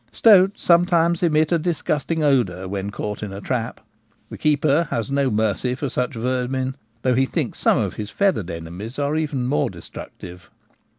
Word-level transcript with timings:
Stoats 0.11 0.63
sometimes 0.63 1.21
emit 1.21 1.51
a 1.51 1.59
disgusting 1.59 2.23
odour 2.23 2.67
when 2.67 2.89
caught 2.89 3.21
in 3.21 3.31
a 3.31 3.39
trap. 3.39 3.81
The 4.31 4.37
keeper 4.39 4.87
has 4.89 5.11
no 5.11 5.29
mercy 5.29 5.75
for 5.75 5.89
such 5.91 6.15
vermin, 6.15 6.75
though 7.03 7.13
he 7.13 7.27
thinks 7.27 7.59
some 7.59 7.77
of 7.77 7.97
his 7.97 8.09
feathered 8.09 8.49
enemies 8.49 8.97
are 8.97 9.15
even 9.15 9.45
more 9.45 9.69
destructive. 9.69 10.49